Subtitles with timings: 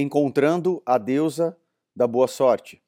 [0.00, 1.56] encontrando a deusa
[1.94, 2.82] da boa sorte.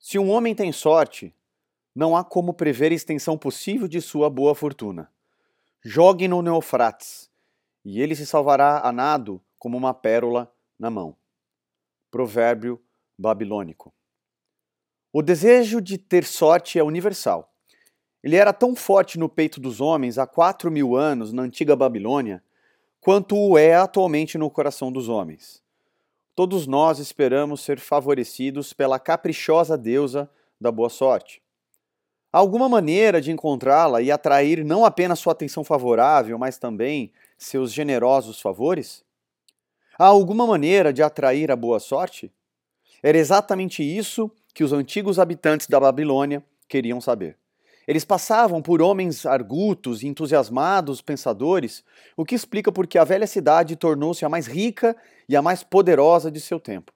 [0.00, 1.32] Se um homem tem sorte,
[1.94, 5.10] não há como prever a extensão possível de sua boa fortuna.
[5.84, 7.30] Jogue no Neofrates,
[7.84, 11.16] e ele se salvará a nado como uma pérola na mão.
[12.10, 12.82] Provérbio
[13.16, 13.94] babilônico.
[15.12, 17.54] O desejo de ter sorte é universal.
[18.24, 22.42] Ele era tão forte no peito dos homens há quatro mil anos na antiga Babilônia,
[23.00, 25.64] quanto o é atualmente no coração dos homens.
[26.36, 31.42] Todos nós esperamos ser favorecidos pela caprichosa deusa da boa sorte.
[32.30, 37.72] Há alguma maneira de encontrá-la e atrair não apenas sua atenção favorável, mas também seus
[37.72, 39.02] generosos favores?
[39.98, 42.30] Há alguma maneira de atrair a boa sorte?
[43.02, 47.38] Era exatamente isso que os antigos habitantes da Babilônia queriam saber.
[47.86, 51.84] Eles passavam por homens argutos entusiasmados pensadores,
[52.16, 54.96] o que explica por que a velha cidade tornou-se a mais rica
[55.28, 56.92] e a mais poderosa de seu tempo.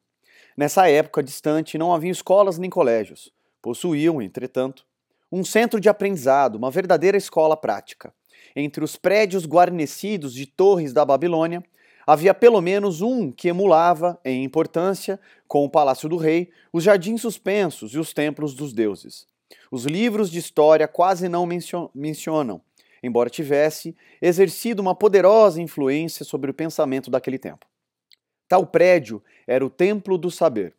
[0.57, 3.33] Nessa época distante não havia escolas nem colégios.
[3.63, 4.85] Possuíam, entretanto,
[5.31, 8.13] um centro de aprendizado, uma verdadeira escola prática.
[8.57, 11.63] Entre os prédios guarnecidos de torres da Babilônia,
[12.05, 17.21] havia pelo menos um que emulava, em importância, com o Palácio do Rei, os jardins
[17.21, 19.29] suspensos e os templos dos deuses.
[19.71, 21.47] Os livros de história quase não
[21.95, 22.61] mencionam,
[23.03, 27.67] embora tivesse exercido uma poderosa influência sobre o pensamento daquele tempo.
[28.49, 30.75] Tal prédio era o Templo do Saber,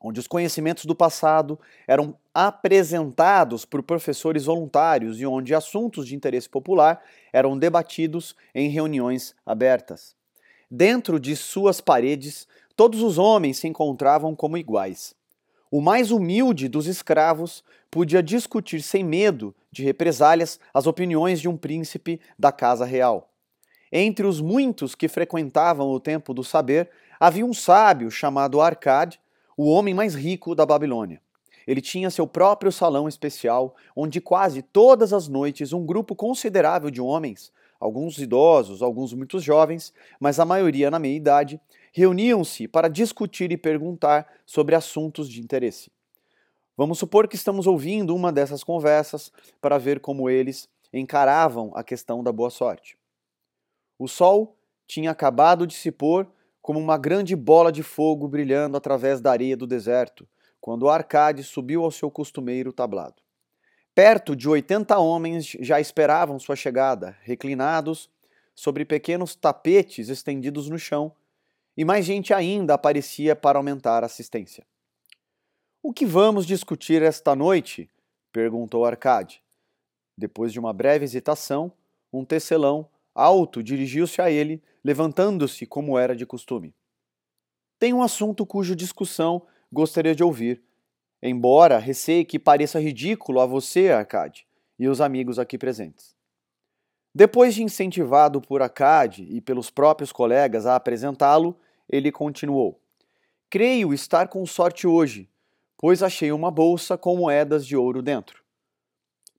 [0.00, 6.48] onde os conhecimentos do passado eram apresentados por professores voluntários e onde assuntos de interesse
[6.48, 10.16] popular eram debatidos em reuniões abertas.
[10.70, 15.14] Dentro de suas paredes, todos os homens se encontravam como iguais.
[15.70, 21.56] O mais humilde dos escravos podia discutir sem medo de represálias as opiniões de um
[21.56, 23.30] príncipe da casa real.
[23.92, 29.20] Entre os muitos que frequentavam o Templo do Saber, havia um sábio chamado Arcade,
[29.56, 31.20] o homem mais rico da Babilônia.
[31.66, 37.00] Ele tinha seu próprio salão especial, onde quase todas as noites um grupo considerável de
[37.00, 41.60] homens, alguns idosos, alguns muito jovens, mas a maioria na meia idade,
[41.92, 45.90] reuniam-se para discutir e perguntar sobre assuntos de interesse.
[46.76, 52.22] Vamos supor que estamos ouvindo uma dessas conversas para ver como eles encaravam a questão
[52.22, 52.96] da boa sorte.
[53.98, 54.56] O sol
[54.86, 56.26] tinha acabado de se pôr
[56.62, 60.26] como uma grande bola de fogo brilhando através da areia do deserto,
[60.60, 63.22] quando Arcade subiu ao seu costumeiro tablado.
[63.94, 68.10] Perto de 80 homens já esperavam sua chegada, reclinados
[68.54, 71.12] sobre pequenos tapetes estendidos no chão,
[71.80, 74.66] e mais gente ainda aparecia para aumentar a assistência.
[75.82, 77.88] O que vamos discutir esta noite?
[78.30, 79.42] perguntou Arcade.
[80.14, 81.72] Depois de uma breve hesitação,
[82.12, 86.74] um tecelão alto dirigiu-se a ele, levantando-se como era de costume.
[87.78, 90.62] Tem um assunto cuja discussão gostaria de ouvir,
[91.22, 94.46] embora receie que pareça ridículo a você, Arcade,
[94.78, 96.14] e os amigos aqui presentes.
[97.14, 101.58] Depois de incentivado por Acade e pelos próprios colegas a apresentá-lo,
[101.90, 102.80] ele continuou:
[103.50, 105.28] Creio estar com sorte hoje,
[105.76, 108.42] pois achei uma bolsa com moedas de ouro dentro.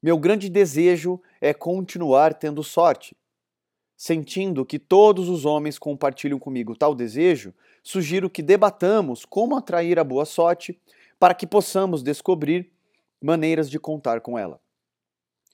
[0.03, 3.15] Meu grande desejo é continuar tendo sorte.
[3.95, 7.53] Sentindo que todos os homens compartilham comigo tal desejo,
[7.83, 10.79] sugiro que debatamos como atrair a boa sorte
[11.19, 12.71] para que possamos descobrir
[13.21, 14.59] maneiras de contar com ela.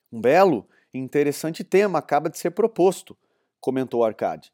[0.09, 3.17] Um belo interessante tema acaba de ser proposto,
[3.59, 4.53] comentou Arcade.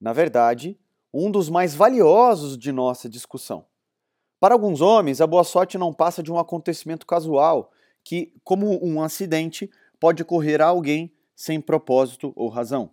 [0.00, 0.78] Na verdade,
[1.12, 3.64] um dos mais valiosos de nossa discussão.
[4.38, 7.70] Para alguns homens, a boa sorte não passa de um acontecimento casual
[8.04, 12.90] que, como um acidente, pode ocorrer a alguém sem propósito ou razão.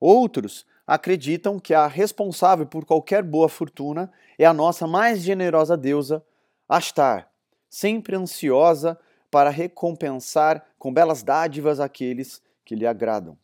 [0.00, 6.24] Outros acreditam que a responsável por qualquer boa fortuna é a nossa mais generosa deusa,
[6.68, 7.30] Ashtar,
[7.68, 8.98] sempre ansiosa
[9.30, 13.36] para recompensar com belas dádivas aqueles que lhe agradam.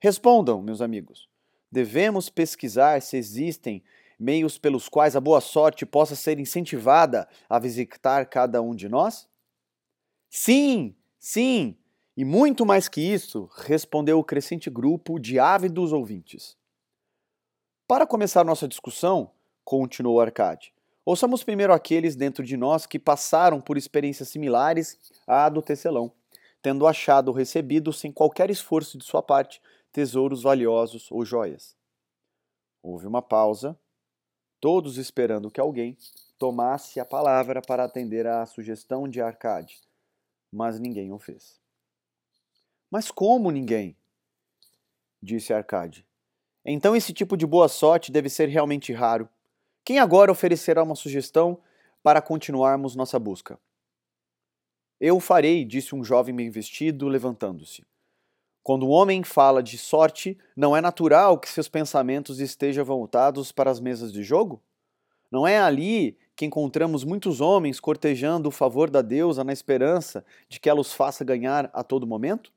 [0.00, 1.28] Respondam, meus amigos.
[1.70, 3.82] Devemos pesquisar se existem
[4.18, 9.28] meios pelos quais a boa sorte possa ser incentivada a visitar cada um de nós?
[10.30, 11.76] Sim, sim,
[12.16, 16.56] e muito mais que isso, respondeu o crescente grupo de ávidos ouvintes.
[17.86, 19.30] Para começar nossa discussão,
[19.64, 20.72] continuou Arcade,
[21.06, 26.10] Ouçamos primeiro aqueles dentro de nós que passaram por experiências similares à do tecelão,
[26.60, 29.62] tendo achado ou recebido, sem qualquer esforço de sua parte,
[29.96, 31.74] tesouros valiosos ou joias.
[32.82, 33.74] Houve uma pausa,
[34.60, 35.96] todos esperando que alguém
[36.36, 39.80] tomasse a palavra para atender à sugestão de Arcade,
[40.52, 41.58] mas ninguém o fez.
[42.90, 43.96] Mas como ninguém?
[45.22, 46.06] disse Arcade.
[46.62, 49.26] Então esse tipo de boa sorte deve ser realmente raro
[49.82, 51.58] Quem agora oferecerá uma sugestão
[52.02, 53.58] para continuarmos nossa busca?
[55.00, 57.82] Eu farei, disse um jovem bem vestido, levantando-se.
[58.66, 63.70] Quando o homem fala de sorte, não é natural que seus pensamentos estejam voltados para
[63.70, 64.60] as mesas de jogo?
[65.30, 70.58] Não é ali que encontramos muitos homens cortejando o favor da deusa na esperança de
[70.58, 72.52] que ela os faça ganhar a todo momento?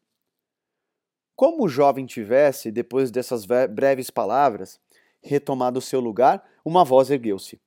[1.35, 4.81] Como o jovem tivesse, depois dessas breves palavras,
[5.21, 7.61] retomado seu lugar, uma voz ergueu-se.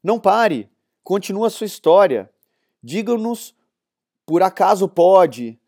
[0.00, 0.70] Não pare,
[1.02, 2.30] continua sua história.
[2.80, 3.52] Diga-nos,
[4.24, 5.58] por acaso pode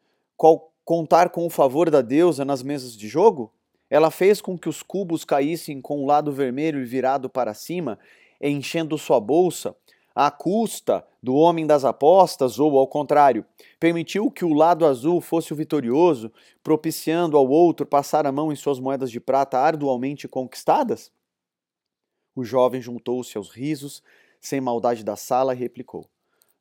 [0.84, 3.52] contar com o favor da deusa nas mesas de jogo?
[3.88, 7.98] Ela fez com que os cubos caíssem com o lado vermelho virado para cima,
[8.40, 9.76] enchendo sua bolsa,
[10.14, 13.44] à custa do homem das apostas, ou ao contrário,
[13.78, 16.32] permitiu que o lado azul fosse o vitorioso,
[16.62, 21.10] propiciando ao outro passar a mão em suas moedas de prata arduamente conquistadas?
[22.34, 24.02] O jovem juntou-se aos risos,
[24.40, 26.08] sem maldade da sala, e replicou: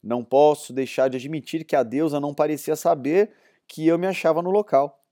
[0.03, 3.31] Não posso deixar de admitir que a deusa não parecia saber
[3.67, 5.03] que eu me achava no local.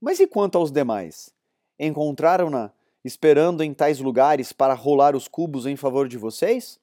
[0.00, 1.30] Mas e quanto aos demais?
[1.78, 2.72] Encontraram-na
[3.04, 6.80] esperando em tais lugares para rolar os cubos em favor de vocês?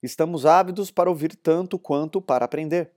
[0.00, 2.92] Estamos ávidos para ouvir tanto quanto para aprender.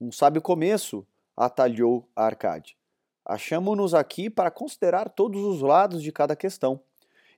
[0.00, 1.06] Um sábio começo,
[1.36, 2.76] atalhou Arcade.
[3.24, 6.80] Achamo-nos aqui para considerar todos os lados de cada questão.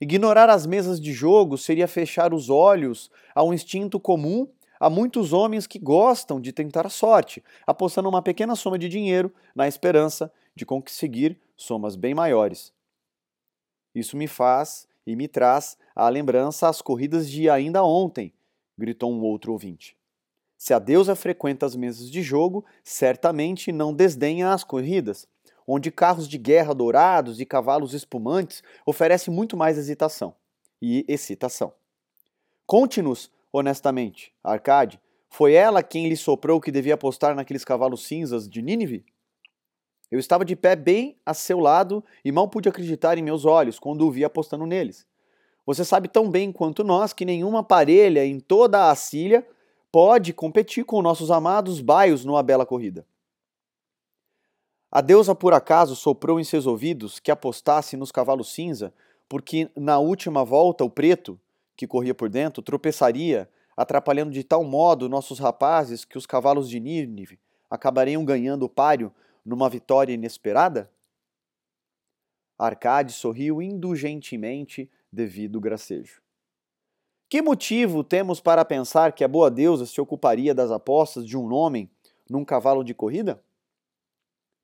[0.00, 4.48] Ignorar as mesas de jogo seria fechar os olhos a um instinto comum
[4.82, 9.32] a muitos homens que gostam de tentar a sorte, apostando uma pequena soma de dinheiro
[9.54, 12.72] na esperança de conseguir somas bem maiores.
[13.94, 18.32] Isso me faz e me traz à lembrança as corridas de ainda ontem,
[18.76, 19.96] gritou um outro ouvinte.
[20.58, 25.28] Se a deusa frequenta as mesas de jogo, certamente não desdenha as corridas
[25.64, 30.34] onde carros de guerra dourados e cavalos espumantes oferecem muito mais hesitação
[30.80, 31.72] e excitação.
[32.66, 38.62] Conte-nos, honestamente, Arcade, foi ela quem lhe soprou que devia apostar naqueles cavalos cinzas de
[38.62, 39.04] Nínive?
[40.10, 43.78] Eu estava de pé bem a seu lado e mal pude acreditar em meus olhos
[43.78, 45.06] quando o vi apostando neles.
[45.64, 49.46] Você sabe tão bem quanto nós que nenhuma parelha em toda a Síria
[49.90, 53.06] pode competir com nossos amados baios numa bela corrida.
[54.90, 58.92] A deusa por acaso soprou em seus ouvidos que apostasse nos cavalos cinza,
[59.26, 61.40] porque na última volta o preto,
[61.82, 66.78] que corria por dentro, tropeçaria, atrapalhando de tal modo nossos rapazes que os cavalos de
[66.78, 69.12] Nínive acabariam ganhando o páreo
[69.44, 70.88] numa vitória inesperada?
[72.56, 76.22] Arcade sorriu indulgentemente devido ao gracejo.
[77.28, 81.52] Que motivo temos para pensar que a boa deusa se ocuparia das apostas de um
[81.52, 81.90] homem
[82.30, 83.42] num cavalo de corrida?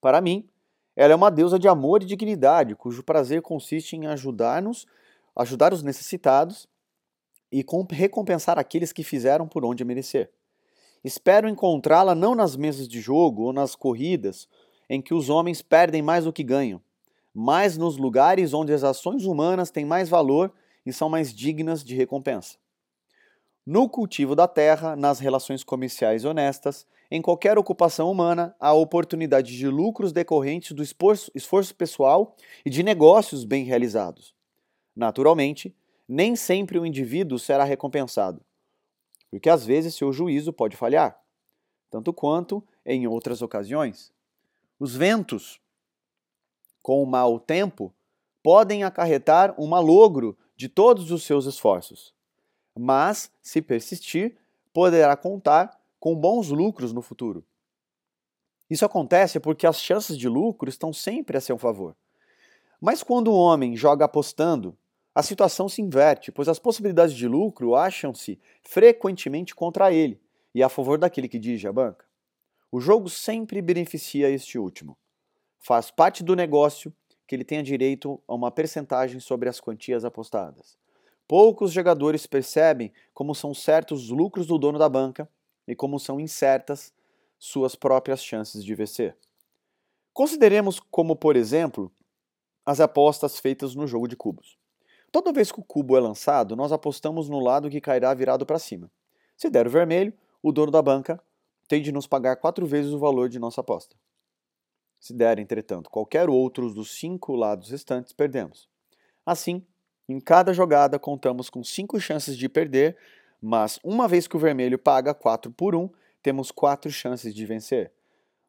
[0.00, 0.48] Para mim,
[0.94, 4.86] ela é uma deusa de amor e dignidade, cujo prazer consiste em ajudar-nos,
[5.34, 6.68] ajudar os necessitados
[7.50, 10.30] e recompensar aqueles que fizeram por onde merecer.
[11.02, 14.48] Espero encontrá-la não nas mesas de jogo ou nas corridas,
[14.88, 16.80] em que os homens perdem mais do que ganham,
[17.32, 20.52] mas nos lugares onde as ações humanas têm mais valor
[20.84, 22.56] e são mais dignas de recompensa.
[23.64, 29.68] No cultivo da terra, nas relações comerciais honestas, em qualquer ocupação humana, há oportunidade de
[29.68, 32.34] lucros decorrentes do esforço, esforço pessoal
[32.64, 34.34] e de negócios bem realizados.
[34.96, 35.74] Naturalmente,
[36.08, 38.40] nem sempre o indivíduo será recompensado,
[39.30, 41.20] porque às vezes seu juízo pode falhar,
[41.90, 44.12] tanto quanto em outras ocasiões.
[44.80, 45.60] Os ventos,
[46.82, 47.92] com o mau tempo,
[48.42, 52.14] podem acarretar um malogro de todos os seus esforços,
[52.74, 54.36] mas, se persistir,
[54.72, 57.44] poderá contar com bons lucros no futuro.
[58.70, 61.96] Isso acontece porque as chances de lucro estão sempre a seu favor.
[62.80, 64.76] Mas quando o homem joga apostando,
[65.18, 70.22] a situação se inverte, pois as possibilidades de lucro acham-se frequentemente contra ele
[70.54, 72.06] e a favor daquele que dirige a banca.
[72.70, 74.96] O jogo sempre beneficia este último.
[75.58, 76.94] Faz parte do negócio
[77.26, 80.78] que ele tenha direito a uma percentagem sobre as quantias apostadas.
[81.26, 85.28] Poucos jogadores percebem como são certos os lucros do dono da banca
[85.66, 86.94] e como são incertas
[87.40, 89.16] suas próprias chances de vencer.
[90.12, 91.90] Consideremos como, por exemplo,
[92.64, 94.57] as apostas feitas no jogo de cubos.
[95.10, 98.58] Toda vez que o cubo é lançado, nós apostamos no lado que cairá virado para
[98.58, 98.90] cima.
[99.36, 100.12] Se der o vermelho,
[100.42, 101.20] o dono da banca
[101.66, 103.96] tem de nos pagar quatro vezes o valor de nossa aposta.
[105.00, 108.68] Se der, entretanto, qualquer outro dos cinco lados restantes, perdemos.
[109.24, 109.64] Assim,
[110.08, 112.96] em cada jogada contamos com cinco chances de perder
[113.40, 115.88] mas uma vez que o vermelho paga 4 por 1,
[116.22, 117.92] temos 4 chances de vencer.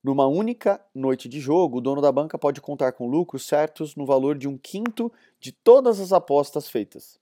[0.01, 4.05] Numa única noite de jogo, o dono da banca pode contar com lucros certos no
[4.05, 7.19] valor de um quinto de todas as apostas feitas.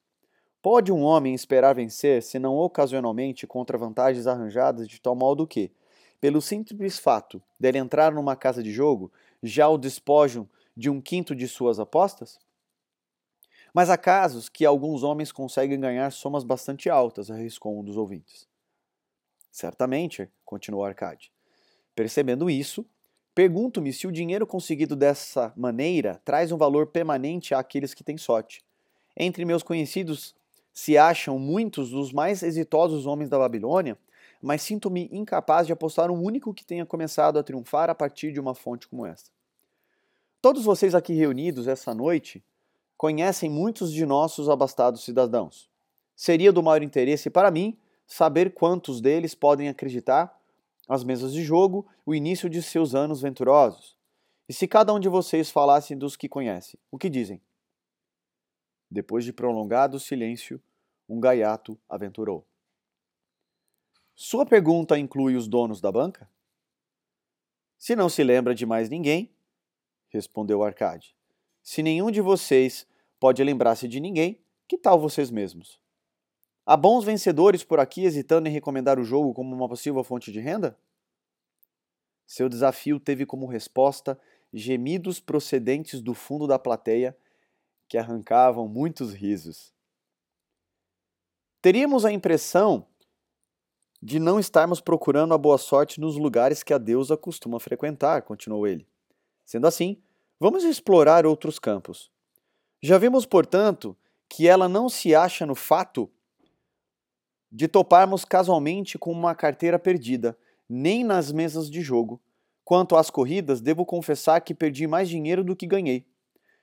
[0.61, 5.71] Pode um homem esperar vencer, se não ocasionalmente, contra vantagens arranjadas de tal modo que,
[6.21, 11.35] pelo simples fato dele entrar numa casa de jogo, já o despojam de um quinto
[11.35, 12.37] de suas apostas?
[13.73, 18.47] Mas há casos que alguns homens conseguem ganhar somas bastante altas, arriscou um dos ouvintes.
[19.51, 21.31] Certamente, continuou Arcade.
[21.97, 22.85] Percebendo isso,
[23.33, 28.63] pergunto-me se o dinheiro conseguido dessa maneira traz um valor permanente àqueles que têm sorte.
[29.17, 30.35] Entre meus conhecidos
[30.71, 33.97] se acham muitos dos mais exitosos homens da Babilônia,
[34.39, 38.39] mas sinto-me incapaz de apostar um único que tenha começado a triunfar a partir de
[38.39, 39.31] uma fonte como esta.
[40.39, 42.43] Todos vocês aqui reunidos essa noite
[42.95, 45.67] conhecem muitos de nossos abastados cidadãos.
[46.15, 47.75] Seria do maior interesse para mim
[48.05, 50.36] saber quantos deles podem acreditar
[50.87, 53.97] às mesas de jogo o início de seus anos venturosos.
[54.47, 57.41] E se cada um de vocês falasse dos que conhece, o que dizem?
[58.89, 60.61] Depois de prolongado silêncio,
[61.09, 62.45] um gaiato aventurou.
[64.15, 66.29] Sua pergunta inclui os donos da banca?
[67.77, 69.31] Se não se lembra de mais ninguém,
[70.09, 71.15] respondeu Arcade.
[71.61, 72.87] Se nenhum de vocês
[73.19, 75.79] pode lembrar-se de ninguém, que tal vocês mesmos?
[76.67, 80.41] Há bons vencedores por aqui hesitando em recomendar o jogo como uma possível fonte de
[80.41, 80.77] renda?
[82.25, 84.19] Seu desafio teve como resposta
[84.53, 87.17] gemidos procedentes do fundo da plateia
[87.87, 89.73] que arrancavam muitos risos.
[91.61, 92.85] Teríamos a impressão
[94.03, 98.67] de não estarmos procurando a boa sorte nos lugares que a deusa costuma frequentar, continuou
[98.67, 98.85] ele.
[99.45, 100.01] Sendo assim,
[100.39, 102.11] Vamos explorar outros campos.
[102.79, 103.97] Já vimos, portanto,
[104.29, 106.11] que ela não se acha no fato
[107.51, 110.37] de toparmos casualmente com uma carteira perdida,
[110.69, 112.19] nem nas mesas de jogo.
[112.63, 116.05] Quanto às corridas, devo confessar que perdi mais dinheiro do que ganhei.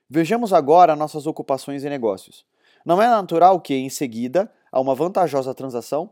[0.09, 2.45] Vejamos agora nossas ocupações e negócios.
[2.85, 6.11] Não é natural que, em seguida, a uma vantajosa transação,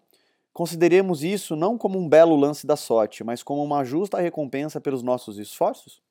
[0.51, 5.03] consideremos isso não como um belo lance da sorte, mas como uma justa recompensa pelos
[5.03, 6.01] nossos esforços?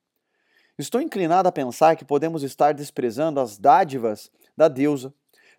[0.78, 5.12] Estou inclinado a pensar que podemos estar desprezando as dádivas da deusa.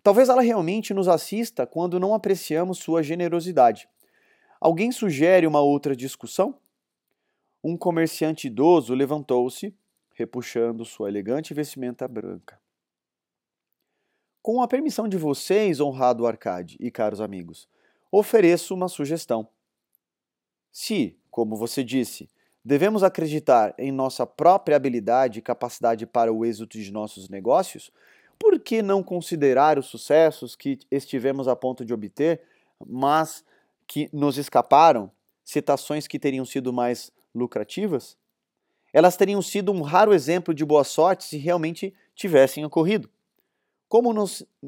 [0.04, 3.88] Talvez ela realmente nos assista quando não apreciamos sua generosidade.
[4.60, 6.60] Alguém sugere uma outra discussão?
[7.62, 9.74] Um comerciante idoso levantou-se,
[10.14, 12.60] repuxando sua elegante vestimenta branca.
[14.42, 17.66] Com a permissão de vocês, honrado Arcade e caros amigos,
[18.12, 19.48] ofereço uma sugestão.
[20.70, 22.28] Se, como você disse,
[22.66, 27.90] Devemos acreditar em nossa própria habilidade e capacidade para o êxito de nossos negócios?
[28.44, 32.42] Por que não considerar os sucessos que estivemos a ponto de obter,
[32.86, 33.42] mas
[33.86, 35.10] que nos escaparam,
[35.42, 38.18] citações que teriam sido mais lucrativas?
[38.92, 43.08] Elas teriam sido um raro exemplo de boa sorte se realmente tivessem ocorrido.
[43.88, 44.12] Como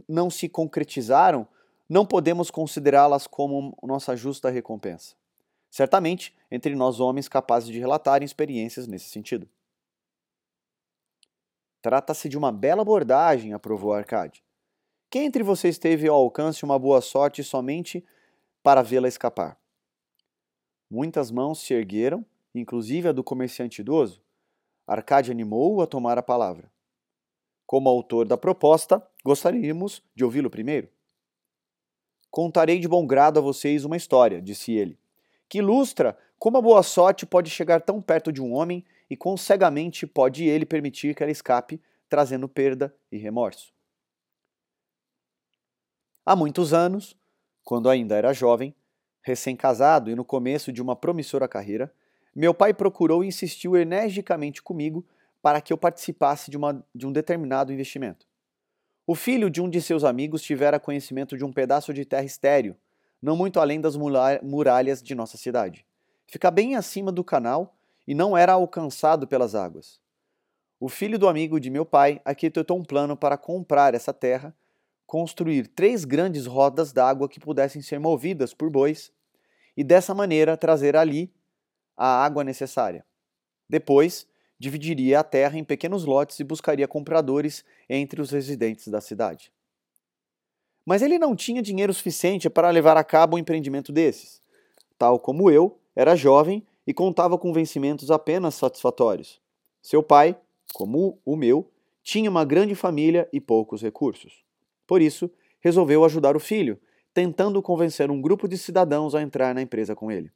[0.09, 1.47] não se concretizaram,
[1.87, 5.15] não podemos considerá-las como nossa justa recompensa.
[5.71, 9.47] Certamente, entre nós homens capazes de relatarem experiências nesse sentido.
[11.87, 14.43] Trata-se de uma bela abordagem, aprovou Arcade.
[15.09, 18.05] Quem entre vocês teve ao alcance uma boa sorte somente
[18.61, 19.57] para vê-la escapar?
[20.91, 24.21] Muitas mãos se ergueram, inclusive a do comerciante idoso.
[24.85, 26.69] Arcade animou-o a tomar a palavra.
[27.65, 30.89] Como autor da proposta, gostaríamos de ouvi-lo primeiro.
[32.33, 34.99] Contarei de bom grado a vocês uma história, disse ele
[35.49, 39.37] que ilustra como a boa sorte pode chegar tão perto de um homem e quão
[39.37, 43.73] cegamente pode ele permitir que ela escape, trazendo perda e remorso.
[46.25, 47.17] Há muitos anos,
[47.65, 48.75] quando ainda era jovem,
[49.23, 51.93] recém-casado e no começo de uma promissora carreira,
[52.35, 55.05] meu pai procurou e insistiu energicamente comigo
[55.41, 58.27] para que eu participasse de, uma, de um determinado investimento.
[59.07, 62.77] O filho de um de seus amigos tivera conhecimento de um pedaço de terra estéreo
[63.21, 63.97] não muito além das
[64.43, 65.87] muralhas de nossa cidade.
[66.27, 67.76] Fica bem acima do canal
[68.07, 70.01] e não era alcançado pelas águas.
[70.79, 74.55] O filho do amigo de meu pai arquitetou um plano para comprar essa terra,
[75.07, 79.11] construir três grandes rodas d'água que pudessem ser movidas por bois
[79.77, 81.33] e dessa maneira trazer ali
[81.97, 83.05] a água necessária.
[83.69, 84.27] Depois,
[84.59, 89.53] dividiria a terra em pequenos lotes e buscaria compradores entre os residentes da cidade.
[90.85, 94.41] Mas ele não tinha dinheiro suficiente para levar a cabo um empreendimento desses.
[94.97, 99.41] Tal como eu, era jovem e contava com vencimentos apenas satisfatórios.
[99.83, 100.39] Seu pai,
[100.73, 101.71] como o meu,
[102.03, 104.45] tinha uma grande família e poucos recursos.
[104.87, 106.79] Por isso, resolveu ajudar o filho,
[107.13, 110.31] tentando convencer um grupo de cidadãos a entrar na empresa com ele.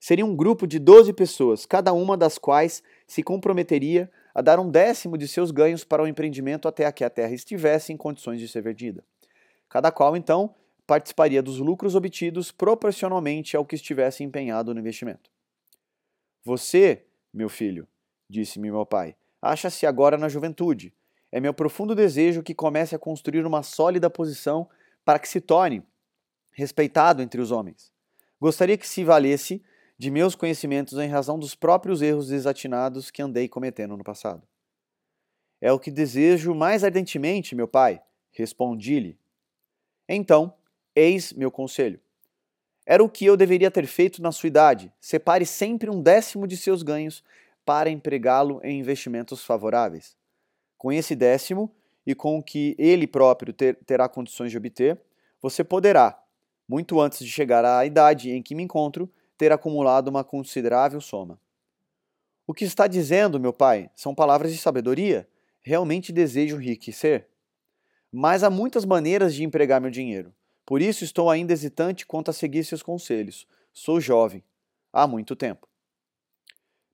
[0.00, 4.70] Seria um grupo de 12 pessoas, cada uma das quais se comprometeria a dar um
[4.70, 8.48] décimo de seus ganhos para o empreendimento até que a terra estivesse em condições de
[8.48, 9.04] ser vendida.
[9.68, 10.54] Cada qual, então,
[10.86, 15.30] participaria dos lucros obtidos proporcionalmente ao que estivesse empenhado no investimento.
[16.46, 17.88] Você, meu filho,
[18.30, 20.94] disse-me meu pai, acha-se agora na juventude.
[21.32, 24.70] É meu profundo desejo que comece a construir uma sólida posição
[25.04, 25.82] para que se torne
[26.52, 27.92] respeitado entre os homens.
[28.40, 29.60] Gostaria que se valesse
[29.98, 34.46] de meus conhecimentos em razão dos próprios erros desatinados que andei cometendo no passado.
[35.60, 38.00] É o que desejo mais ardentemente, meu pai,
[38.30, 39.18] respondi-lhe.
[40.08, 40.54] Então,
[40.94, 42.00] eis meu conselho.
[42.86, 44.92] Era o que eu deveria ter feito na sua idade.
[45.00, 47.22] Separe sempre um décimo de seus ganhos
[47.64, 50.16] para empregá-lo em investimentos favoráveis.
[50.78, 51.74] Com esse décimo
[52.06, 55.00] e com o que ele próprio ter, terá condições de obter,
[55.42, 56.16] você poderá,
[56.68, 61.40] muito antes de chegar à idade em que me encontro, ter acumulado uma considerável soma.
[62.46, 65.28] O que está dizendo, meu pai, são palavras de sabedoria.
[65.60, 67.26] Realmente desejo enriquecer.
[68.12, 70.32] Mas há muitas maneiras de empregar meu dinheiro.
[70.66, 73.46] Por isso estou ainda hesitante quanto a seguir seus conselhos.
[73.72, 74.42] Sou jovem,
[74.92, 75.68] há muito tempo.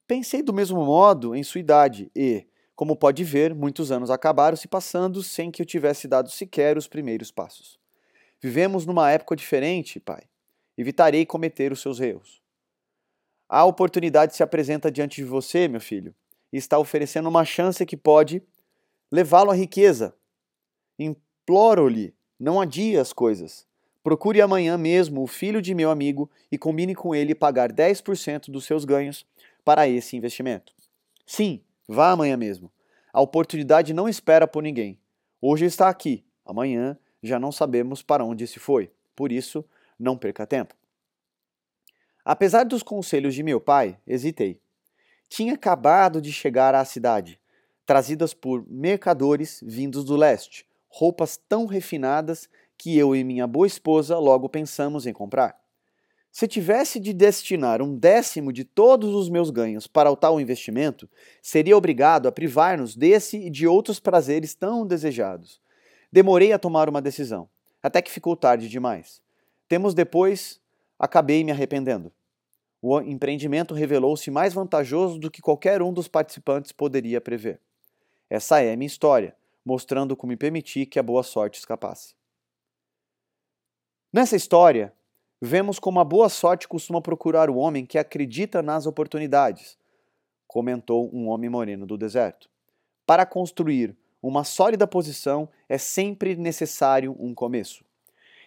[0.06, 4.68] Pensei do mesmo modo em sua idade e, como pode ver, muitos anos acabaram se
[4.68, 7.80] passando sem que eu tivesse dado sequer os primeiros passos.
[8.38, 10.24] Vivemos numa época diferente, pai.
[10.76, 12.42] Evitarei cometer os seus erros.
[13.48, 16.14] A oportunidade se apresenta diante de você, meu filho,
[16.52, 18.42] e está oferecendo uma chance que pode
[19.10, 20.14] levá-lo à riqueza.
[20.98, 23.64] Imploro-lhe, não adie as coisas.
[24.02, 28.64] Procure amanhã mesmo o filho de meu amigo e combine com ele pagar 10% dos
[28.64, 29.24] seus ganhos
[29.64, 30.74] para esse investimento.
[31.24, 32.68] Sim, vá amanhã mesmo.
[33.12, 34.98] A oportunidade não espera por ninguém.
[35.40, 38.90] Hoje está aqui, amanhã já não sabemos para onde se foi.
[39.14, 39.64] Por isso,
[39.96, 40.74] não perca tempo.
[42.24, 44.60] Apesar dos conselhos de meu pai, hesitei.
[45.28, 47.38] Tinha acabado de chegar à cidade,
[47.86, 54.18] trazidas por mercadores vindos do leste, roupas tão refinadas que eu e minha boa esposa
[54.18, 55.58] logo pensamos em comprar.
[56.30, 61.08] Se tivesse de destinar um décimo de todos os meus ganhos para o tal investimento,
[61.40, 65.60] seria obrigado a privar-nos desse e de outros prazeres tão desejados.
[66.10, 67.48] Demorei a tomar uma decisão,
[67.82, 69.22] até que ficou tarde demais.
[69.68, 70.60] Temos depois,
[70.98, 72.12] acabei me arrependendo.
[72.82, 77.60] O empreendimento revelou-se mais vantajoso do que qualquer um dos participantes poderia prever.
[78.28, 82.14] Essa é a minha história, mostrando como me permiti que a boa sorte escapasse.
[84.12, 84.92] Nessa história,
[85.40, 89.78] vemos como a boa sorte costuma procurar o homem que acredita nas oportunidades,
[90.46, 92.48] comentou um homem moreno do deserto.
[93.06, 97.84] Para construir uma sólida posição é sempre necessário um começo.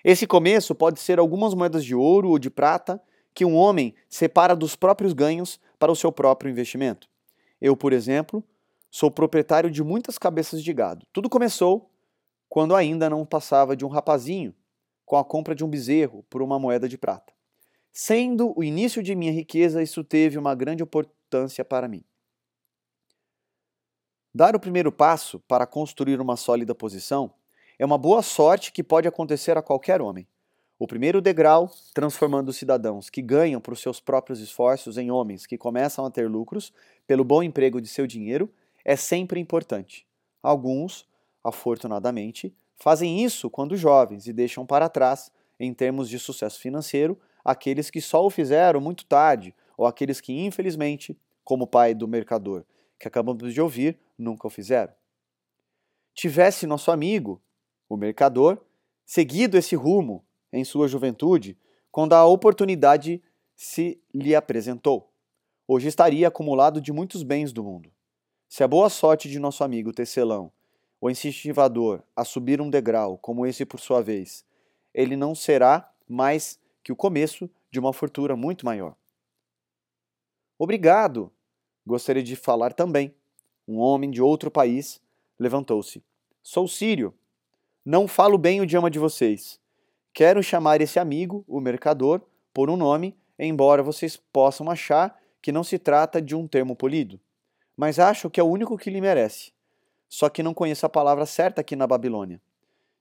[0.04, 3.02] Esse começo pode ser algumas moedas de ouro ou de prata
[3.34, 7.10] que um homem separa dos próprios ganhos para o seu próprio investimento.
[7.60, 8.44] Eu, por exemplo,
[8.96, 11.06] sou proprietário de muitas cabeças de gado.
[11.12, 11.92] Tudo começou
[12.48, 14.56] quando ainda não passava de um rapazinho
[15.06, 17.34] com a compra de um bezerro por uma moeda de prata.
[17.92, 22.06] Sendo o início de minha riqueza, isso teve uma grande importância para mim.
[24.34, 27.34] Dar o primeiro passo para construir uma sólida posição
[27.78, 30.26] é uma boa sorte que pode acontecer a qualquer homem.
[30.80, 35.58] O primeiro degrau, transformando os cidadãos que ganham por seus próprios esforços em homens que
[35.58, 36.72] começam a ter lucros
[37.06, 38.50] pelo bom emprego de seu dinheiro,
[38.86, 40.08] é sempre importante.
[40.42, 41.06] Alguns,
[41.44, 47.90] afortunadamente, Fazem isso quando jovens e deixam para trás, em termos de sucesso financeiro, aqueles
[47.90, 52.66] que só o fizeram muito tarde ou aqueles que, infelizmente, como o pai do mercador,
[53.00, 54.94] que acabamos de ouvir, nunca o fizeram.
[56.14, 57.42] Tivesse nosso amigo,
[57.88, 58.58] o mercador,
[59.06, 61.58] seguido esse rumo em sua juventude,
[61.92, 63.22] quando a oportunidade
[63.56, 65.12] se lhe apresentou.
[65.68, 67.95] Hoje estaria acumulado de muitos bens do mundo.
[68.56, 70.50] Se a boa sorte de nosso amigo tecelão
[71.02, 74.46] o incentivador a subir um degrau, como esse por sua vez,
[74.94, 78.96] ele não será mais que o começo de uma fortuna muito maior.
[80.58, 81.30] Obrigado!
[81.86, 83.14] Gostaria de falar também.
[83.68, 85.02] Um homem de outro país
[85.38, 86.02] levantou-se.
[86.42, 87.14] Sou sírio.
[87.84, 89.60] Não falo bem o idioma de vocês.
[90.14, 92.22] Quero chamar esse amigo, o mercador,
[92.54, 97.20] por um nome, embora vocês possam achar que não se trata de um termo polido.
[97.76, 99.56] Mas acho que é o único que lhe merece
[100.16, 102.42] só que não conheço a palavra certa aqui na Babilônia.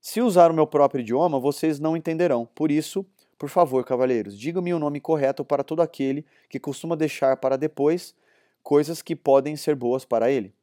[0.01, 2.47] Se usar o meu próprio idioma, vocês não entenderão.
[2.55, 3.07] Por isso,
[3.39, 8.15] por favor, cavalheiros, digam-me o nome correto para todo aquele que costuma deixar para depois
[8.63, 10.55] coisas que podem ser boas para ele.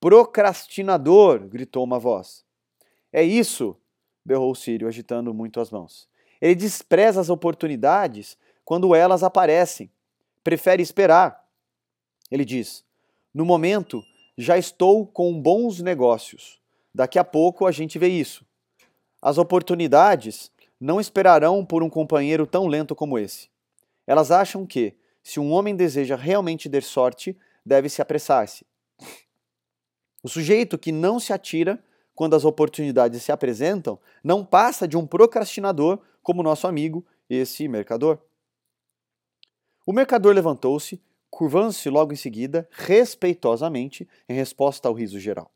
[0.00, 1.48] Procrastinador!
[1.48, 2.44] gritou uma voz.
[3.12, 3.76] É isso!
[4.24, 6.08] berrou Sírio, agitando muito as mãos.
[6.40, 9.90] Ele despreza as oportunidades quando elas aparecem.
[10.44, 11.41] Prefere esperar.
[12.32, 12.82] Ele diz:
[13.34, 14.02] No momento
[14.38, 16.58] já estou com bons negócios.
[16.94, 18.46] Daqui a pouco a gente vê isso.
[19.20, 23.50] As oportunidades não esperarão por um companheiro tão lento como esse.
[24.06, 28.66] Elas acham que, se um homem deseja realmente ter sorte, deve se apressar-se.
[30.22, 31.82] O sujeito que não se atira
[32.14, 38.18] quando as oportunidades se apresentam não passa de um procrastinador como nosso amigo, esse mercador.
[39.86, 41.00] O mercador levantou-se,
[41.32, 45.50] curvando-se logo em seguida, respeitosamente, em resposta ao riso geral.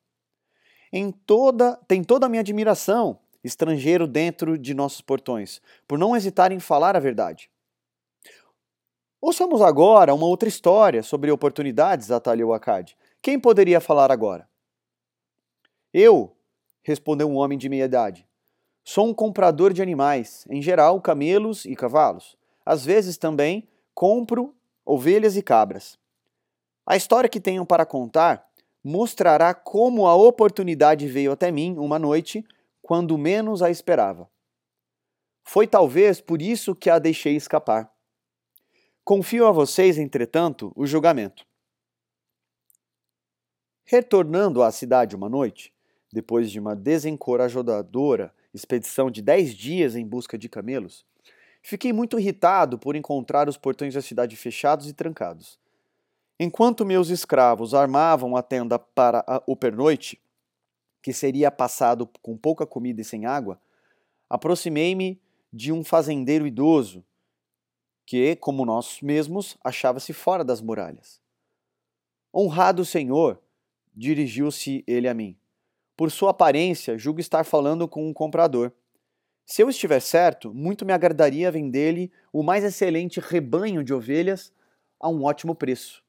[0.91, 6.51] Em toda, tem toda a minha admiração, estrangeiro dentro de nossos portões, por não hesitar
[6.51, 7.51] em falar a verdade.
[9.21, 12.97] Ouçamos agora uma outra história sobre oportunidades, atalhou Acade.
[13.21, 14.49] Quem poderia falar agora?
[15.93, 16.35] Eu,
[16.83, 18.27] respondeu um homem de meia idade.
[18.83, 22.35] Sou um comprador de animais, em geral camelos e cavalos.
[22.65, 24.55] Às vezes também compro
[24.87, 25.99] ovelhas e cabras.
[26.87, 28.49] A história que tenho para contar
[28.83, 32.47] mostrará como a oportunidade veio até mim uma noite
[32.81, 34.31] quando menos a esperava.
[35.43, 37.93] Foi talvez por isso que a deixei escapar.
[39.05, 41.45] Confio a vocês, entretanto, o julgamento.
[43.85, 45.73] Retornando à cidade uma noite,
[46.13, 51.05] depois de uma desencorajadora expedição de dez dias em busca de camelos,
[51.67, 55.59] fiquei muito irritado por encontrar os portões da cidade fechados e trancados.
[56.39, 60.21] Enquanto meus escravos armavam a tenda para o pernoite,
[61.03, 63.61] que seria passado com pouca comida e sem água,
[64.31, 65.21] aproximei-me
[65.53, 67.05] de um fazendeiro idoso
[68.05, 71.21] que, como nós mesmos, achava-se fora das muralhas.
[72.33, 73.43] Honrado Senhor,
[73.93, 75.37] dirigiu-se ele a mim.
[75.97, 78.71] Por sua aparência, julgo estar falando com um comprador.
[79.47, 84.53] Se eu estiver certo, muito me agradaria vender-lhe o mais excelente rebanho de ovelhas
[84.99, 86.03] a um ótimo preço.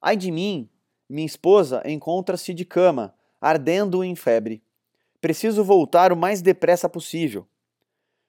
[0.00, 0.70] Ai de mim,
[1.08, 4.62] minha esposa encontra-se de cama, ardendo em febre.
[5.20, 7.48] Preciso voltar o mais depressa possível.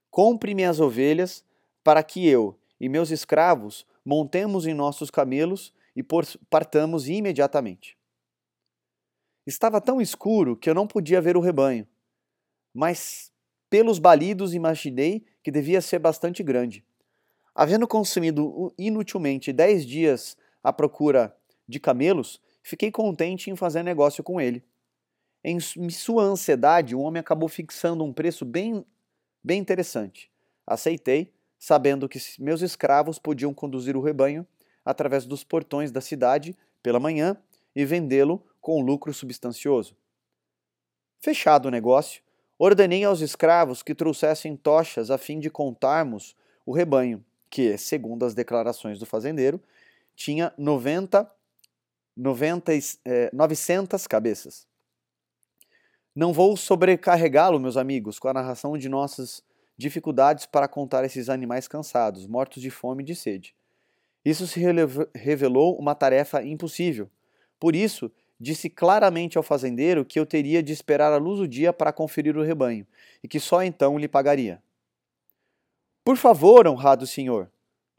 [0.10, 1.46] Compre minhas ovelhas
[1.84, 6.04] para que eu, e meus escravos montemos em nossos camelos e
[6.50, 7.98] partamos imediatamente.
[9.46, 11.88] Estava tão escuro que eu não podia ver o rebanho,
[12.74, 13.33] mas
[13.74, 16.86] pelos balidos imaginei que devia ser bastante grande.
[17.56, 21.36] Havendo consumido inutilmente dez dias à procura
[21.68, 24.64] de camelos, fiquei contente em fazer negócio com ele.
[25.44, 25.60] Em
[25.90, 28.86] sua ansiedade, o homem acabou fixando um preço bem,
[29.44, 30.30] bem interessante.
[30.68, 34.46] Aceitei sabendo que meus escravos podiam conduzir o rebanho
[34.86, 37.36] através dos portões da cidade pela manhã
[37.76, 39.98] e vendê-lo com lucro substancioso.
[41.20, 42.23] Fechado o negócio,
[42.58, 46.36] ordenei aos escravos que trouxessem tochas a fim de contarmos
[46.66, 49.62] o rebanho, que, segundo as declarações do fazendeiro,
[50.16, 51.30] tinha 90,
[52.16, 52.72] 90
[53.06, 54.68] eh, 900 cabeças.
[56.16, 59.44] Não vou sobrecarregá-lo, meus amigos, com a narração de nossas
[59.76, 63.56] dificuldades para contar esses animais cansados, mortos de fome e de sede.
[64.24, 64.62] Isso se
[65.14, 67.10] revelou uma tarefa impossível.
[67.60, 68.12] Por isso,
[68.44, 72.38] disse claramente ao fazendeiro que eu teria de esperar a luz do dia para conferir
[72.38, 72.86] o rebanho,
[73.24, 74.62] e que só então lhe pagaria.
[76.04, 77.50] Por favor, honrado senhor,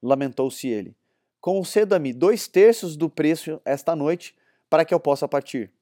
[0.02, 0.94] lamentou-se ele,
[1.40, 4.36] conceda-me dois terços do preço esta noite
[4.68, 5.72] para que eu possa partir.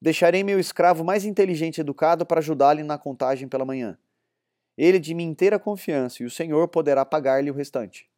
[0.00, 3.98] Deixarei meu escravo mais inteligente e educado para ajudá-lo na contagem pela manhã.
[4.76, 8.08] Ele de minha inteira confiança, e o Senhor poderá pagar-lhe o restante.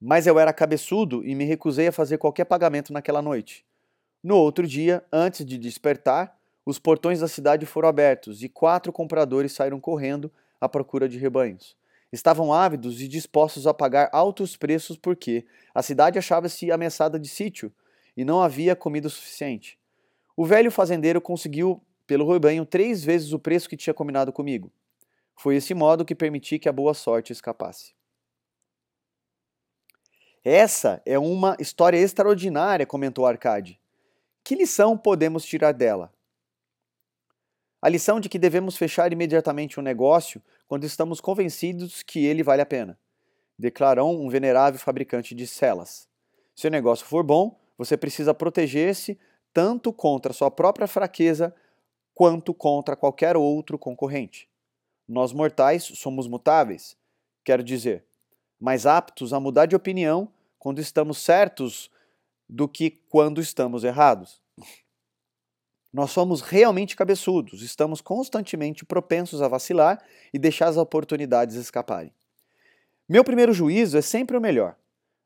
[0.00, 3.64] Mas eu era cabeçudo e me recusei a fazer qualquer pagamento naquela noite.
[4.22, 9.52] No outro dia, antes de despertar, os portões da cidade foram abertos e quatro compradores
[9.52, 10.30] saíram correndo
[10.60, 11.76] à procura de rebanhos.
[12.12, 17.72] Estavam ávidos e dispostos a pagar altos preços porque a cidade achava-se ameaçada de sítio
[18.16, 19.78] e não havia comida suficiente.
[20.36, 24.72] O velho fazendeiro conseguiu pelo rebanho três vezes o preço que tinha combinado comigo.
[25.36, 27.97] Foi esse modo que permiti que a boa sorte escapasse.
[30.50, 33.78] Essa é uma história extraordinária, comentou Arcade.
[34.42, 36.10] Que lição podemos tirar dela?
[37.82, 42.62] A lição de que devemos fechar imediatamente um negócio quando estamos convencidos que ele vale
[42.62, 42.98] a pena,
[43.58, 46.08] declarou um venerável fabricante de celas.
[46.56, 49.18] Se o negócio for bom, você precisa proteger-se
[49.52, 51.54] tanto contra sua própria fraqueza
[52.14, 54.48] quanto contra qualquer outro concorrente.
[55.06, 56.96] Nós mortais somos mutáveis,
[57.44, 58.06] quero dizer,
[58.58, 61.90] mais aptos a mudar de opinião quando estamos certos
[62.48, 64.40] do que quando estamos errados.
[65.92, 72.12] Nós somos realmente cabeçudos, estamos constantemente propensos a vacilar e deixar as oportunidades escaparem.
[73.08, 74.76] Meu primeiro juízo é sempre o melhor,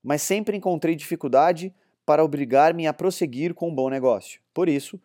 [0.03, 1.75] mas sempre encontrei dificuldade
[2.07, 4.41] para obrigar-me a prosseguir com um bom negócio.
[4.55, 5.01] Por isso,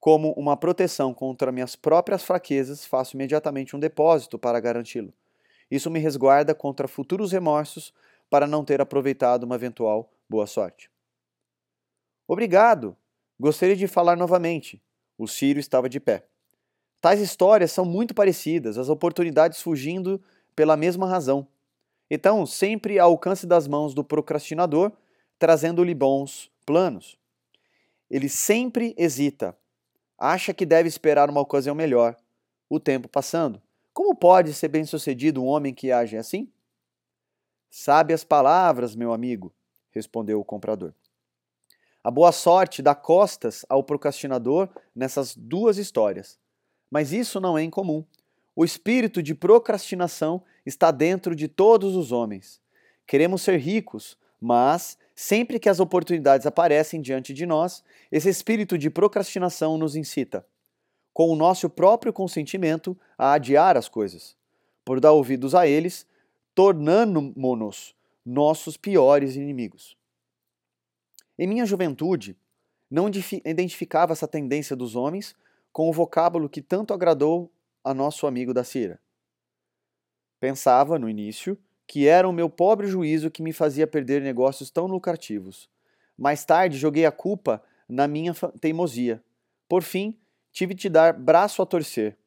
[0.00, 5.12] como uma proteção contra minhas próprias fraquezas, faço imediatamente um depósito para garanti-lo.
[5.70, 7.92] Isso me resguarda contra futuros remorsos
[8.30, 10.90] para não ter aproveitado uma eventual boa sorte.
[12.26, 12.96] Obrigado!
[13.40, 14.82] Gostaria de falar novamente.
[15.16, 16.26] O Sírio estava de pé.
[17.00, 20.20] Tais histórias são muito parecidas, as oportunidades fugindo
[20.54, 21.46] pela mesma razão.
[22.10, 24.92] Então, sempre ao alcance das mãos do procrastinador,
[25.38, 27.16] trazendo-lhe bons planos.
[28.10, 29.56] Ele sempre hesita,
[30.18, 32.16] acha que deve esperar uma ocasião melhor,
[32.68, 33.62] o tempo passando.
[33.92, 36.50] Como pode ser bem-sucedido um homem que age assim?
[37.70, 39.52] Sabe as palavras, meu amigo,
[39.90, 40.92] respondeu o comprador.
[42.02, 46.38] A boa sorte dá costas ao procrastinador nessas duas histórias.
[46.90, 48.04] Mas isso não é incomum.
[48.56, 52.60] O espírito de procrastinação está dentro de todos os homens.
[53.06, 58.88] Queremos ser ricos, mas sempre que as oportunidades aparecem diante de nós, esse espírito de
[58.88, 60.46] procrastinação nos incita,
[61.12, 64.36] com o nosso próprio consentimento, a adiar as coisas.
[64.84, 66.06] Por dar ouvidos a eles,
[66.58, 67.94] tornando-nos
[68.26, 69.96] nossos piores inimigos.
[71.38, 72.36] Em minha juventude,
[72.90, 73.08] não
[73.44, 75.36] identificava essa tendência dos homens
[75.70, 77.48] com o vocábulo que tanto agradou
[77.84, 78.98] a nosso amigo da Cira.
[80.40, 84.86] Pensava, no início, que era o meu pobre juízo que me fazia perder negócios tão
[84.88, 85.70] lucrativos.
[86.16, 89.22] Mais tarde, joguei a culpa na minha teimosia.
[89.68, 90.18] Por fim,
[90.50, 92.18] tive de dar braço a torcer.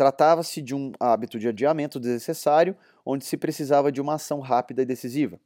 [0.00, 4.86] Tratava-se de um hábito de adiamento desnecessário, onde se precisava de uma ação rápida e
[4.86, 5.38] decisiva.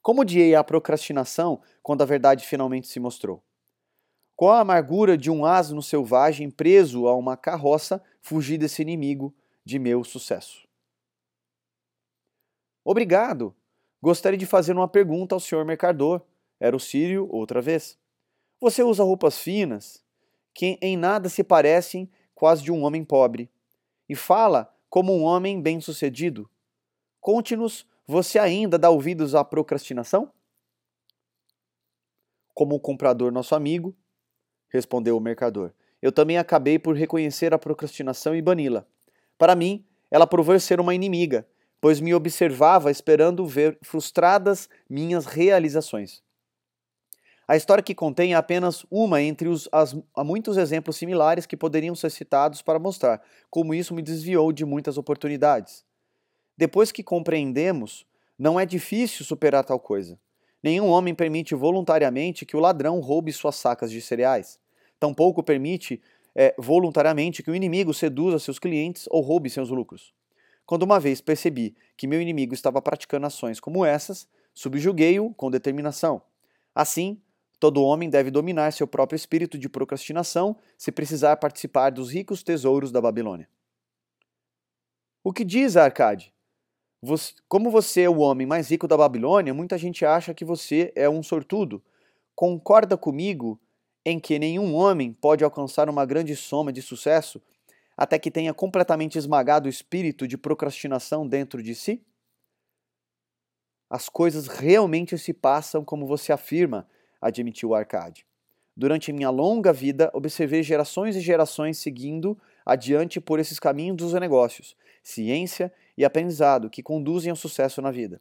[0.00, 3.44] Como odiei a procrastinação quando a verdade finalmente se mostrou?
[4.34, 9.78] Com a amargura de um asno selvagem preso a uma carroça, fugi desse inimigo de
[9.78, 10.66] meu sucesso.
[12.82, 13.54] Obrigado!
[14.00, 16.22] Gostaria de fazer uma pergunta ao senhor mercador.
[16.58, 17.98] Era o Sírio outra vez.
[18.62, 20.02] Você usa roupas finas,
[20.54, 22.10] que em nada se parecem
[22.46, 23.50] as de um homem pobre,
[24.08, 26.48] e fala como um homem bem-sucedido.
[27.20, 30.32] Conte-nos, você ainda dá ouvidos à procrastinação?
[32.54, 33.94] Como o comprador, nosso amigo,
[34.68, 35.72] respondeu o mercador.
[36.00, 38.86] Eu também acabei por reconhecer a procrastinação e bani-la.
[39.36, 41.46] Para mim, ela provou ser uma inimiga,
[41.80, 46.22] pois me observava esperando ver frustradas minhas realizações.
[47.48, 51.94] A história que contém é apenas uma entre os as, muitos exemplos similares que poderiam
[51.94, 55.82] ser citados para mostrar como isso me desviou de muitas oportunidades.
[56.58, 58.06] Depois que compreendemos,
[58.38, 60.20] não é difícil superar tal coisa.
[60.62, 64.60] Nenhum homem permite voluntariamente que o ladrão roube suas sacas de cereais.
[65.00, 66.02] Tampouco permite
[66.34, 70.12] é, voluntariamente que o inimigo seduza seus clientes ou roube seus lucros.
[70.66, 76.20] Quando uma vez percebi que meu inimigo estava praticando ações como essas, subjuguei-o com determinação.
[76.74, 77.18] Assim,
[77.58, 82.92] todo homem deve dominar seu próprio espírito de procrastinação se precisar participar dos ricos tesouros
[82.92, 83.48] da Babilônia.
[85.22, 86.32] O que diz Arcade?
[87.02, 90.92] Você, como você é o homem mais rico da Babilônia, muita gente acha que você
[90.96, 91.82] é um sortudo.
[92.34, 93.60] Concorda comigo
[94.04, 97.40] em que nenhum homem pode alcançar uma grande soma de sucesso
[97.96, 102.00] até que tenha completamente esmagado o espírito de procrastinação dentro de si?
[103.90, 106.86] As coisas realmente se passam como você afirma,
[107.20, 108.26] admitiu Arcade.
[108.76, 114.76] Durante minha longa vida, observei gerações e gerações seguindo adiante por esses caminhos dos negócios,
[115.02, 118.20] ciência e aprendizado que conduzem ao sucesso na vida.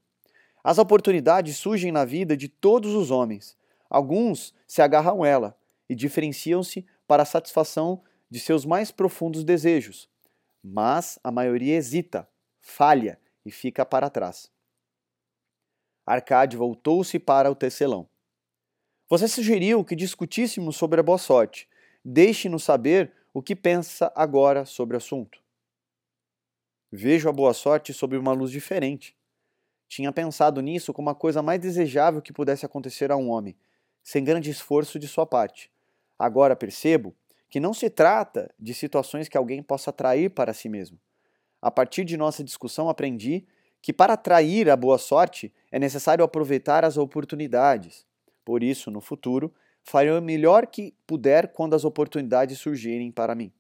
[0.64, 3.56] As oportunidades surgem na vida de todos os homens.
[3.90, 5.58] Alguns se agarram a ela
[5.88, 10.10] e diferenciam-se para a satisfação de seus mais profundos desejos,
[10.64, 12.28] mas a maioria hesita,
[12.60, 14.52] falha e fica para trás.
[16.06, 18.10] Arcade voltou-se para o tecelão.
[19.10, 21.70] Você sugeriu que discutíssemos sobre a boa sorte.
[22.04, 25.42] Deixe-nos saber o que pensa agora sobre o assunto.
[26.92, 29.16] Vejo a boa sorte sob uma luz diferente.
[29.88, 33.56] Tinha pensado nisso como a coisa mais desejável que pudesse acontecer a um homem,
[34.04, 35.72] sem grande esforço de sua parte.
[36.20, 37.16] Agora percebo
[37.50, 41.00] que não se trata de situações que alguém possa atrair para si mesmo.
[41.62, 43.46] A partir de nossa discussão, aprendi
[43.82, 48.06] que para atrair a boa sorte é necessário aproveitar as oportunidades.
[48.48, 53.52] Por isso, no futuro, farei o melhor que puder quando as oportunidades surgirem para mim.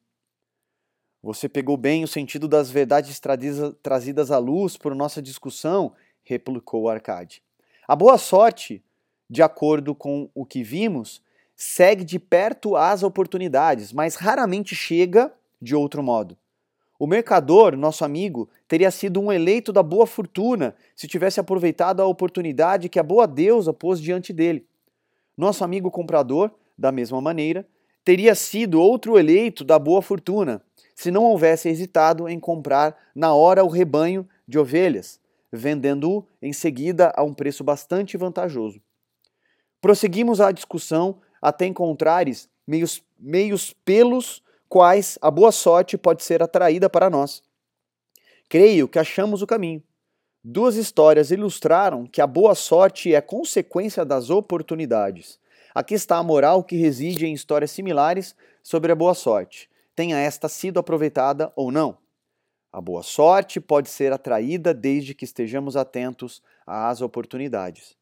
[1.21, 3.19] Você pegou bem o sentido das verdades
[3.83, 5.91] trazidas à luz por nossa discussão,
[6.23, 7.43] replicou Arcade.
[7.85, 8.81] A boa sorte,
[9.29, 11.21] de acordo com o que vimos,
[11.53, 16.37] segue de perto as oportunidades, mas raramente chega de outro modo.
[16.97, 22.05] O mercador, nosso amigo, teria sido um eleito da boa fortuna se tivesse aproveitado a
[22.05, 24.65] oportunidade que a boa deusa pôs diante dele.
[25.37, 27.67] Nosso amigo comprador, da mesma maneira,
[28.03, 30.63] teria sido outro eleito da boa fortuna,
[30.95, 35.19] se não houvesse hesitado em comprar na hora o rebanho de ovelhas,
[35.51, 38.81] vendendo-o em seguida a um preço bastante vantajoso.
[39.79, 46.89] Prosseguimos a discussão até encontrares meios, meios pelos quais a boa sorte pode ser atraída
[46.89, 47.43] para nós.
[48.49, 49.83] Creio que achamos o caminho.
[50.49, 55.37] Duas histórias ilustraram que a boa sorte é consequência das oportunidades.
[55.75, 58.33] Aqui está a moral que reside em histórias similares
[58.63, 61.97] sobre a boa sorte, tenha esta sido aproveitada ou não.
[62.71, 67.97] A boa sorte pode ser atraída desde que estejamos atentos às oportunidades.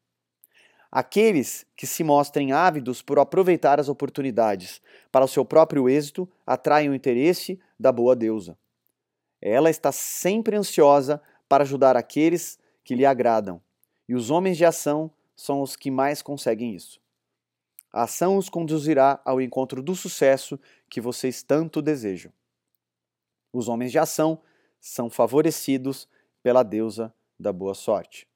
[0.88, 4.80] Aqueles que se mostrem ávidos por aproveitar as oportunidades
[5.10, 8.56] para o seu próprio êxito atraem o interesse da boa deusa.
[9.42, 13.60] Ela está sempre ansiosa para ajudar aqueles que lhe agradam,
[14.08, 17.00] e os homens de ação são os que mais conseguem isso.
[17.92, 22.32] A ação os conduzirá ao encontro do sucesso que vocês tanto desejam.
[23.52, 24.40] Os homens de ação
[24.80, 26.08] são favorecidos
[26.42, 28.28] pela deusa da boa sorte.